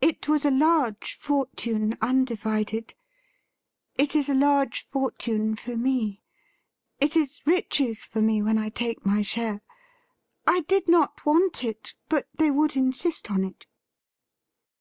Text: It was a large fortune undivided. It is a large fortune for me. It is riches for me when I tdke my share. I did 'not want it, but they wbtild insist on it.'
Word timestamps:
It 0.00 0.28
was 0.28 0.44
a 0.44 0.50
large 0.50 1.14
fortune 1.14 1.96
undivided. 2.02 2.94
It 3.94 4.16
is 4.16 4.28
a 4.28 4.34
large 4.34 4.88
fortune 4.88 5.54
for 5.54 5.76
me. 5.76 6.24
It 6.98 7.14
is 7.14 7.46
riches 7.46 8.04
for 8.04 8.20
me 8.20 8.42
when 8.42 8.58
I 8.58 8.70
tdke 8.70 9.06
my 9.06 9.22
share. 9.22 9.62
I 10.48 10.62
did 10.62 10.88
'not 10.88 11.24
want 11.24 11.62
it, 11.62 11.94
but 12.08 12.26
they 12.34 12.48
wbtild 12.50 12.74
insist 12.74 13.30
on 13.30 13.44
it.' 13.44 13.66